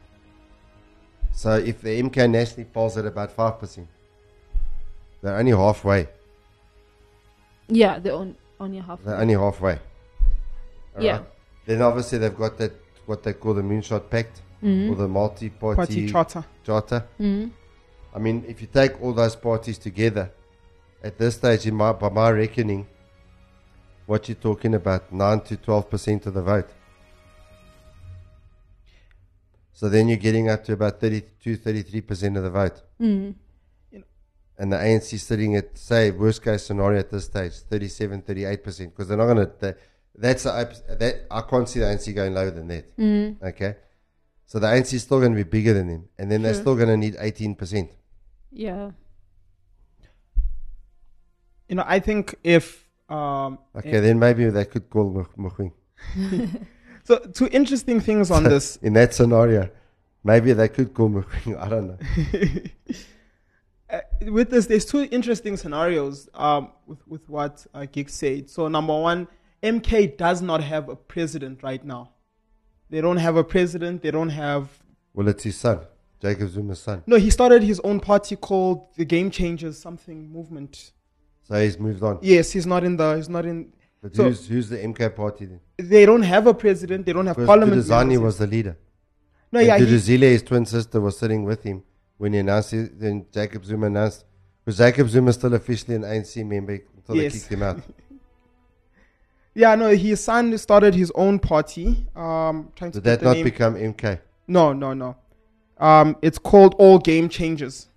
[1.32, 3.88] So if the MK nationally polls at about 5%,
[5.22, 6.08] they're only halfway.
[7.68, 9.04] Yeah, they're on only half.
[9.04, 9.80] They're only halfway.
[11.00, 11.14] Yeah.
[11.14, 11.30] Alright?
[11.66, 12.74] Then obviously they've got that,
[13.06, 14.92] what they call the Moonshot Pact, Mhm.
[14.92, 16.46] or the multi-party Party charter.
[16.64, 17.06] charter.
[17.20, 17.52] Mhm.
[18.16, 20.32] I mean, if you take all those parties together,
[21.04, 22.88] at this stage, in my, by my reckoning,
[24.06, 26.70] what you're talking about, 9 to 12% of the vote.
[29.74, 32.82] So then you're getting up to about 32, 33% of the vote.
[33.02, 33.36] Mm.
[34.58, 39.08] And the ANC sitting at, say, worst case scenario at this stage, 37, 38%, because
[39.08, 39.76] they're not going to,
[40.16, 42.96] that's, a, that, I can't see the ANC going lower than that.
[42.98, 43.42] Mm.
[43.42, 43.76] Okay.
[44.46, 46.10] So the ANC is still going to be bigger than them.
[46.18, 47.90] And then they're still going to need 18%.
[48.52, 48.92] Yeah.
[51.68, 55.72] You know, I think if um, Okay, then maybe they could call Muk-
[57.04, 58.78] so two interesting things on this.
[58.78, 59.70] In that scenario,
[60.24, 61.60] maybe they could call Mogoeng.
[61.60, 63.00] I don't know.
[63.90, 64.00] Uh,
[64.32, 68.50] with this, there's two interesting scenarios um, with, with what uh, Gig said.
[68.50, 69.28] So, number one,
[69.62, 72.12] MK does not have a president right now.
[72.94, 74.04] They don't have a president.
[74.04, 74.70] They don't have.
[75.16, 75.80] Well, it's his son,
[76.22, 77.02] Jacob Zuma's son.
[77.08, 80.92] No, he started his own party called the Game Changers something movement.
[81.42, 82.20] So he's moved on.
[82.22, 83.16] Yes, he's not in the.
[83.16, 83.74] He's not in.
[84.00, 85.60] But so who's, who's the MK party then?
[85.78, 87.08] they don't have a president.
[87.08, 87.82] They don't have parliament.
[87.84, 88.78] Duduzane was the leader.
[89.52, 91.82] No, And yeah, Duduzile, his twin sister, was sitting with him
[92.18, 93.00] when he announced it.
[93.00, 94.24] Then Jacob Zuma announced.
[94.64, 97.34] Because Jacob Zuma is still officially an ANC member until Yes.
[97.34, 97.82] they kicked him out.
[99.56, 102.06] Yeah, no, his son started his own party.
[102.16, 103.44] Um, trying to Did get that the not name.
[103.44, 104.20] become MK?
[104.48, 105.16] No, no, no.
[105.78, 107.88] Um, it's called All Game Changers,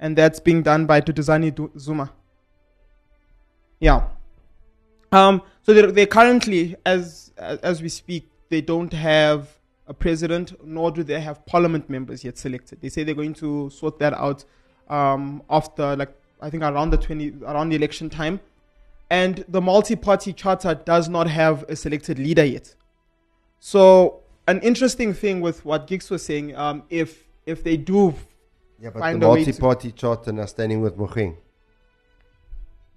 [0.00, 2.12] and that's being done by Duduzane Du- Zuma.
[3.80, 4.08] Yeah.
[5.12, 9.48] Um, so they they currently, as as as we speak, they don't have
[9.86, 12.80] a president, nor do they have parliament members yet selected.
[12.80, 14.44] They say they're going to sort that out
[14.88, 18.40] um, after, like I think around the twenty around the election time,
[19.14, 22.74] and the multi-party charter does not have a selected leader yet.
[23.60, 27.08] So an interesting thing with what Gix was saying, um, if
[27.46, 28.00] if they do
[28.80, 31.36] Yeah, but the way to, multi-party charter now standing with Mogoeng.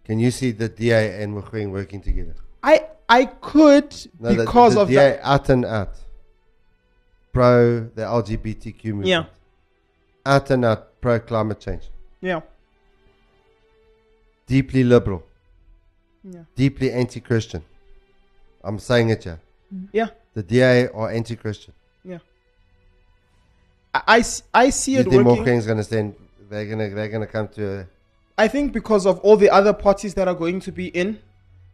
[0.05, 2.35] Can you see the DA and Mogoeng working together?
[2.63, 2.75] I
[3.07, 5.19] I could No, the- because the, of DA that.
[5.33, 5.93] out and out
[7.31, 9.07] pro the LGBTQ movement.
[9.07, 9.25] Yeah.
[10.25, 11.83] Out and out pro climate change.
[12.21, 12.41] Yeah.
[14.47, 15.26] Deeply liberal.
[16.29, 16.41] Yeah.
[16.55, 17.63] Deeply anti-Christian.
[18.63, 19.39] I'm saying it here.
[19.73, 19.85] Mm-hmm.
[19.93, 20.07] Yeah.
[20.33, 21.73] The DA are anti-Christian.
[22.03, 22.19] Yeah.
[23.93, 25.43] I, I see You it think working.
[25.45, 26.15] Going to stand?
[26.49, 27.79] They're going to they're to come to.
[27.79, 27.87] A,
[28.37, 31.19] I think because of all the other parties that are going to be in,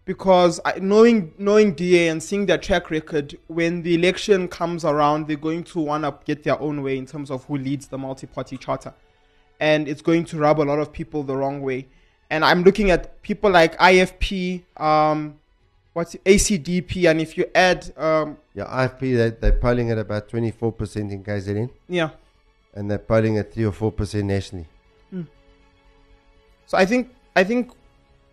[0.06, 5.28] because I, knowing knowing DA and seeing their track record, when the election comes around,
[5.28, 7.98] they're going to want to get their own way in terms of who leads the
[7.98, 8.94] multi-party charter,
[9.60, 11.88] and it's going to rub a lot of people the wrong way.
[12.34, 15.36] And I'm looking at people like IFP, um,
[15.94, 20.28] what's it, ACDP, and if you add, um, Yeah, IFP, they, they're polling at about
[20.30, 22.10] 24% in KZN, yeah.
[22.74, 24.68] and they're polling at 3 or 4% nationally.
[26.66, 27.72] So I think I think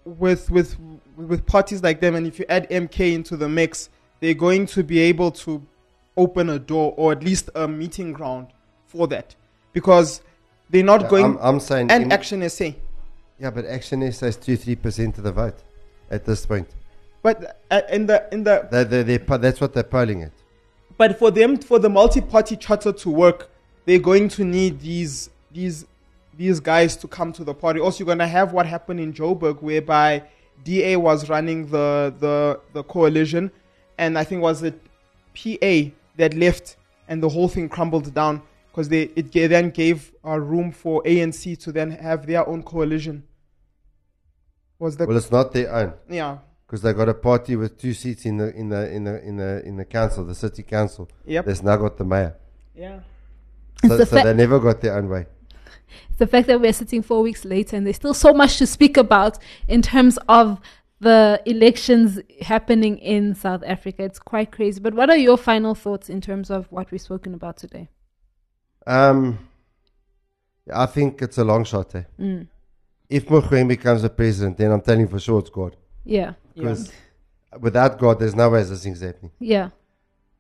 [0.05, 0.77] with with
[1.17, 4.83] with parties like them, and if you add MK into the mix, they're going to
[4.85, 5.61] be able to
[6.17, 8.47] open a door or at least a meeting ground
[8.87, 9.35] for that,
[9.75, 10.23] because
[10.71, 11.25] they're not Yeah, going.
[11.25, 11.91] I'm, I'm saying.
[11.91, 12.71] and im- Action SA,
[13.41, 15.57] Yeah, but Action SA is 2 3% of the vote
[16.11, 16.69] at this point.
[17.23, 20.33] but uh, in the in the They, they, they, that's what they're polling at.
[20.99, 23.51] But for them, for the multi-party charter to work,
[23.87, 25.87] they're going to need these these
[26.37, 27.81] these guys to come to the party.
[27.81, 30.23] Also, you're going to have what happened in Joburg, whereby
[30.63, 33.51] DA was running the the the coalition,
[33.97, 34.79] and I think was it
[35.35, 36.77] PA that left,
[37.09, 41.59] and the whole thing crumbled down because they it then gave uh, room for ANC
[41.61, 43.23] to then have their own coalition.
[44.81, 45.93] Was the Well, it's not their own.
[46.09, 49.21] yeah because they got a party with two seats in the in the in the
[49.29, 51.09] in the in the council, the city council.
[51.27, 51.45] Yep.
[51.47, 52.37] That's now got the mayor.
[52.75, 53.01] yeah
[53.87, 55.27] So, the so fa- they never got their own way.
[56.19, 58.97] the fact that we're sitting four weeks later and there's still so much to speak
[58.97, 59.39] about
[59.69, 60.61] in terms of
[61.01, 64.05] the elections happening in South Africa.
[64.05, 64.79] It's quite crazy.
[64.81, 67.89] But what are your final thoughts in terms of what we've spoken about today?
[68.87, 69.39] Um,
[70.73, 71.95] I think it's a long shot.
[71.97, 72.03] Eh?
[72.21, 72.47] Mm.
[73.11, 75.77] If Mogoeng becomes the president, then I'm telling you for sure it's God.
[76.05, 76.35] Yeah.
[76.55, 76.93] Because
[77.59, 79.33] without God, there's no way this thing's happening.
[79.41, 79.71] Yeah.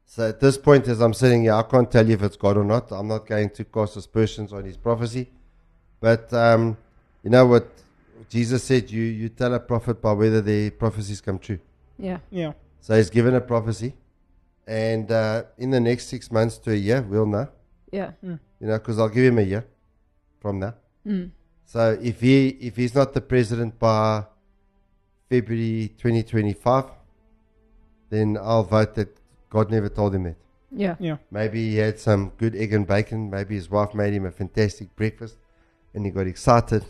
[0.06, 2.56] So at this point, as I'm sitting here, I can't tell you if it's God
[2.56, 2.90] or not.
[2.92, 5.30] I'm not going to cast aspersions on his prophecy.
[6.00, 6.76] But um,
[7.24, 7.68] you know what
[8.28, 8.90] Jesus said?
[8.90, 11.59] You, you tell a prophet by whether the prophecies come true.
[11.98, 12.18] Yeah.
[12.30, 13.94] yeah So he's given a prophecy.
[14.66, 17.48] And uh, in the next six months to a year, we'll know.
[17.90, 18.12] Yeah.
[18.22, 19.66] You know, because I'll give him a year
[20.40, 20.74] from now.
[21.06, 21.30] Mm.
[21.72, 24.24] So if he if he's not the president by
[25.28, 26.87] February 2025,
[28.09, 29.16] then I'll vote that
[29.50, 30.35] God never told him that.
[30.72, 30.96] Yeah.
[30.98, 33.30] yeah Maybe he had some good egg and bacon.
[33.30, 35.37] Maybe his wife made him a fantastic breakfast,
[35.94, 36.85] and he got excited,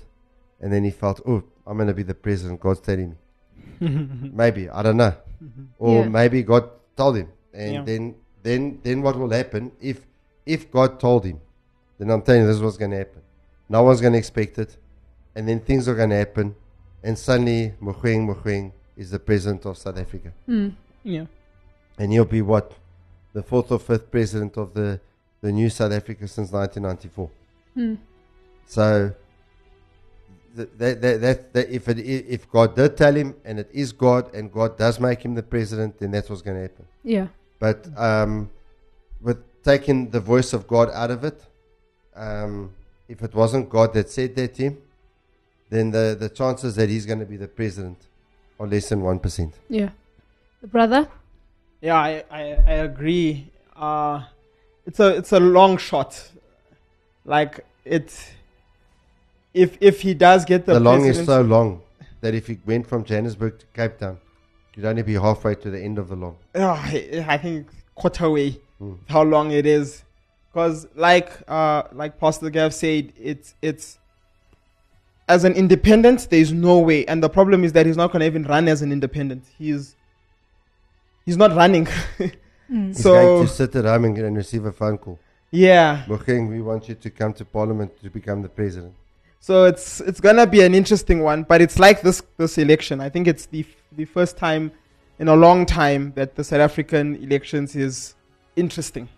[0.62, 2.60] and then he felt, oh, I'm going to be the president.
[2.60, 3.18] God's telling me.
[4.32, 5.14] maybe I don't know,
[5.44, 5.64] mm-hmm.
[5.78, 6.08] or Yeah.
[6.08, 7.82] maybe God told him, and Yeah.
[7.84, 10.06] then then then what will happen if
[10.46, 11.38] if God told him?
[11.98, 13.20] Then I'm telling you, this is what's going to happen.
[13.70, 14.76] No one's going to expect it,
[15.34, 16.54] and then things are going to happen,
[17.02, 20.74] and suddenly Mogoeng Mogoeng is the president of South Africa Mm.
[21.04, 21.24] yeah
[21.98, 22.72] and he'll be what
[23.32, 25.00] the fourth or fifth president of the
[25.40, 27.30] the new South Africa since 1994.
[27.76, 27.96] Mm.
[28.66, 29.14] So
[30.54, 33.90] th- that, that, that, that if it, if God did tell him and it is
[33.92, 36.84] God and God does make him the president, then that's what's going to happen.
[37.04, 37.28] Yeah.
[37.58, 38.50] But um,
[39.22, 41.42] with taking the voice of God out of it,
[42.14, 42.72] um,
[43.10, 44.78] if it wasn't God that said that to him,
[45.68, 47.98] then the, the chances that he's going to be the president
[48.58, 49.52] are less than one percent.
[49.68, 49.90] Yeah.
[50.62, 51.08] The brother?
[51.80, 53.50] Yeah, I, I, I agree.
[53.74, 54.22] Uh,
[54.86, 56.12] it's a it's a long shot.
[57.24, 58.08] Like it,
[59.54, 61.82] if if he does get the, the long is so long
[62.20, 64.18] that if he went from Johannesburg to Cape Town,
[64.74, 66.36] you'd only be halfway to the end of the long.
[66.54, 68.96] Yeah, I, I think quarter way Mm.
[69.08, 70.04] how long it is,
[70.52, 73.98] because like uh like Pastor Gav said, it's it's
[75.28, 78.42] as an independent, there's no way, and the problem is that he's not gonna even
[78.44, 79.44] run as an independent.
[79.58, 79.96] He's
[81.24, 81.86] he's not running.
[82.70, 82.86] Mm.
[82.88, 85.18] He's so going to sit at home and, and receive a phone call.
[85.50, 88.94] yeah, Mogoeng, we want you to come to Parliament to become the president.
[89.40, 93.00] So it's it's gonna be an interesting one, but it's like this this election.
[93.00, 94.70] I think it's the f- the first time
[95.18, 98.14] in a long time that the South African elections is
[98.54, 99.08] interesting.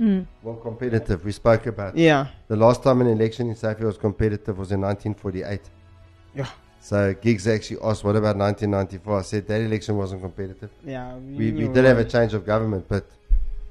[0.00, 0.26] Mm.
[0.42, 1.24] Well, competitive.
[1.24, 4.72] We spoke about Yeah, the last time an election in South Africa was competitive was
[4.72, 5.60] in 1948.
[6.34, 6.46] Yeah.
[6.80, 10.70] So Giggs actually asked, "What about 1994?" I said that election wasn't competitive.
[10.84, 11.14] yeah.
[11.16, 13.06] We, we you're did have a change of government, but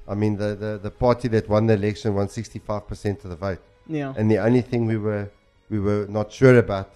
[0.07, 3.61] I mean the, the, the party that won the election won 65% of the vote.
[3.87, 5.29] yeah And the only thing we were
[5.69, 6.89] we were not sure about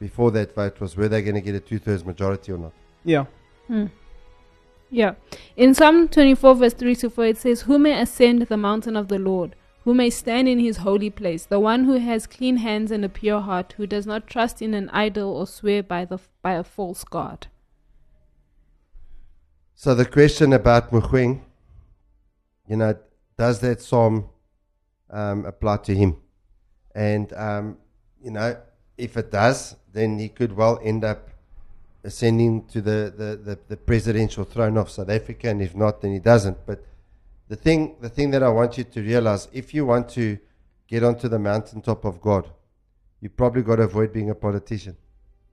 [0.00, 2.72] before that vote was were they going to get a two thirds majority or not.
[3.04, 3.26] yeah
[3.68, 3.88] Mm.
[4.90, 5.14] Yeah.
[5.56, 9.08] In Psalm 24, verse 3 to 4, it says, Who may ascend the mountain of
[9.08, 9.54] the Lord?
[9.84, 11.46] Who may stand in his holy place?
[11.46, 14.74] The one who has clean hands and a pure heart, who does not trust in
[14.74, 17.46] an idol or swear by, the, by a false God.
[19.74, 21.40] So the question about Mogoeng,
[22.68, 22.96] you know,
[23.38, 24.28] does that psalm
[25.08, 26.18] um, apply to him?
[26.94, 27.78] And um,
[28.22, 28.58] you know,
[28.98, 31.30] if it does, then he could well end up
[32.04, 36.12] ascending to the, the, the, the presidential throne of South Africa, and if not, then
[36.12, 36.56] he doesn't.
[36.66, 36.84] But
[37.48, 40.38] the thing, the thing that I want you to realize, if you want to
[40.86, 42.48] get onto the mountaintop of God,
[43.20, 44.96] you probably got to avoid being a politician.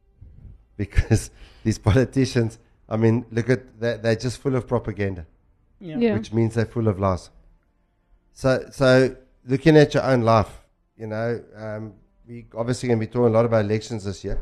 [0.78, 1.32] because
[1.64, 5.26] these politicians, I mean, look at they're, they're just full of propaganda,
[5.80, 5.98] Yeah.
[5.98, 6.14] Yeah.
[6.18, 7.30] which means they're full of lies.
[8.34, 10.52] So, so looking at your own life,
[10.96, 11.94] you know, um,
[12.28, 14.40] we obviously going to be talking a lot about elections this year,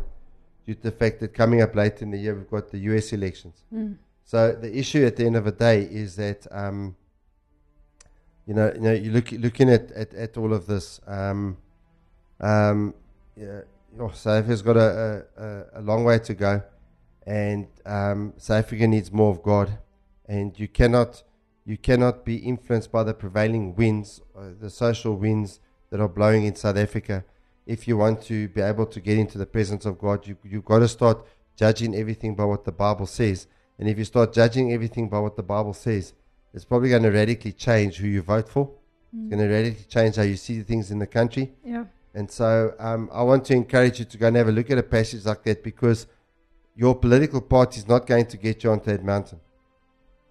[0.65, 3.13] due to the fact that coming up late in the year we've got the U.S.
[3.13, 3.63] elections.
[4.23, 6.95] So the issue at the end of the day is that, um,
[8.47, 10.99] you know, you know, you look looking at, at, at all of this.
[11.07, 11.57] Um,
[12.39, 12.93] um,
[13.37, 13.61] yeah,
[13.99, 16.61] oh, South Africa's got a, a, a- a long way to go,
[17.25, 19.77] and um, South Africa needs more of God,
[20.27, 21.23] and you cannot
[21.65, 25.59] you cannot be influenced by the prevailing winds, uh, the social winds
[25.89, 27.23] that are blowing in South Africa.
[27.65, 30.65] If you want to be able to get into the presence of God, you you've
[30.65, 33.47] got to start judging everything by what the Bible says.
[33.79, 36.13] And if you start judging everything by what the Bible says,
[36.53, 38.71] it's probably going to radically change who you vote for.
[39.11, 41.53] It's going to radically change how you see things in the country.
[41.63, 41.85] Yeah.
[42.13, 44.77] And so um, I want to encourage you to go and have a look at
[44.77, 46.07] a passage like that because
[46.75, 49.39] your political party is not going to get you onto that mountain.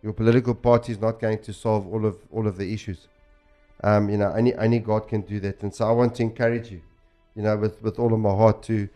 [0.03, 3.09] Your political party is not going to solve all of all of the issues.
[3.83, 5.63] Um, you know, only only God can do that.
[5.63, 6.83] And so I want to encourage you,
[7.35, 8.89] you know, with, with all of my heart to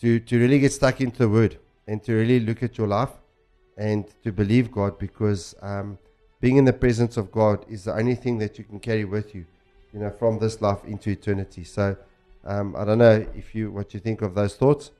[0.00, 3.10] to to really get stuck into the Word and to really look at your life
[3.76, 5.98] and to believe God because um,
[6.40, 9.34] being in the presence of God is the only thing that you can carry with
[9.34, 9.44] you,
[9.92, 11.64] you know, from this life into eternity.
[11.64, 11.96] So
[12.44, 14.90] um, I don't know if you what you think of those thoughts,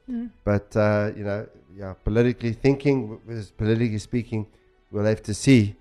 [0.44, 3.18] but uh, you know, yeah, politically thinking,
[3.56, 4.46] politically speaking,
[4.90, 5.74] we'll have to see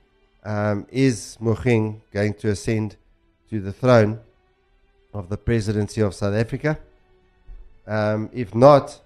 [0.43, 2.95] um, is Mogoeng going to ascend
[3.49, 4.19] to the throne
[5.13, 6.79] of the presidency of South Africa?
[7.87, 8.99] Um, if not,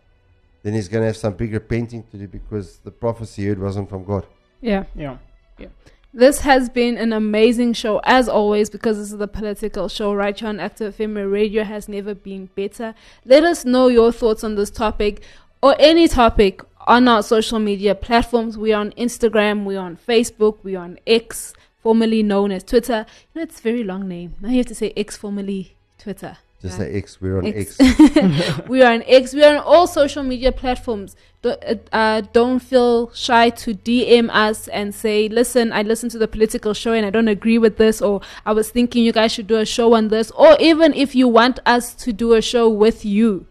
[0.64, 3.60] then he's going to have some big repenting to do because the prophecy he heard
[3.60, 4.26] wasn't from God.
[4.62, 4.86] Yeah.
[4.96, 5.18] Yeah.
[5.60, 5.68] Yeah.
[6.14, 10.38] This has been an amazing show, as always, because this is the political show right
[10.38, 12.96] here on Active FM where radio has never been better.
[13.26, 15.22] Let us know your thoughts on this topic
[15.62, 18.58] or any topic on our social media platforms.
[18.58, 23.06] We're on Instagram, we're on Facebook, we're on X, formerly known as Twitter.
[23.34, 24.36] You know, it's a very long name.
[24.40, 26.38] Now you have to say X, formerly Twitter.
[26.66, 26.92] Just right?
[26.92, 27.78] say X, we're on X.
[27.80, 28.62] X.
[28.68, 29.34] we are on X.
[29.34, 31.16] We are on all social media platforms.
[31.44, 36.18] Don't, uh, uh, don't feel shy to DM us and say, listen, I listened to
[36.18, 39.32] the political show and I don't agree with this, or I was thinking you guys
[39.32, 42.42] should do a show on this, or even if you want us to do a
[42.42, 43.46] show with you,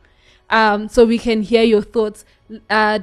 [0.50, 2.24] um, so we can hear your thoughts.
[2.68, 2.98] Uh,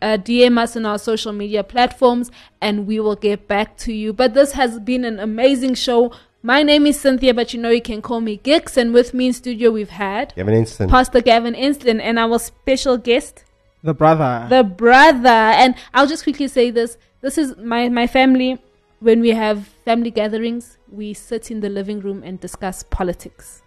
[0.00, 2.30] uh, DM us on our social media platforms
[2.60, 4.14] and we will get back to you.
[4.14, 6.12] But this has been an amazing show.
[6.42, 8.76] My name is Cynthia, but you know you can call me Gix.
[8.76, 10.88] And with me in studio, we've had Gavin Inston.
[10.88, 13.44] Pastor Gavin Inston and our special guest,
[13.82, 14.46] The brother.
[14.48, 15.28] the brother.
[15.28, 16.96] And I'll just quickly say this.
[17.22, 18.58] This is my, my family.
[19.00, 23.62] When we have family gatherings, we sit in the living room and discuss politics.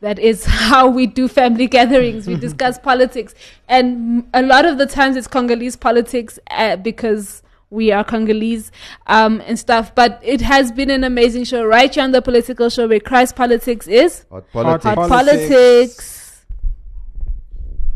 [0.00, 2.26] That is how we do family gatherings.
[2.26, 3.34] We discuss politics.
[3.68, 8.70] And a lot of the times it's Congolese politics uh, because we are Congolese
[9.06, 9.94] um, and stuff.
[9.94, 13.36] But it has been an amazing show right here on the political show where Christ
[13.36, 14.84] politics is Hot Hot politics.
[14.84, 15.48] hot Politics.
[15.48, 16.16] politics.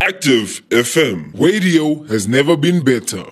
[0.00, 1.38] Active FM.
[1.40, 3.24] Radio has never been better.